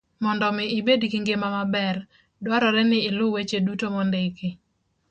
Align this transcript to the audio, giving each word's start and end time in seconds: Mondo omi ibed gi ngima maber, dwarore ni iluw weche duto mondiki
Mondo 0.23 0.43
omi 0.51 0.63
ibed 0.79 1.01
gi 1.11 1.19
ngima 1.21 1.47
maber, 1.57 1.97
dwarore 2.43 2.83
ni 2.89 2.99
iluw 3.09 3.31
weche 3.35 3.57
duto 3.65 3.85
mondiki 3.93 4.49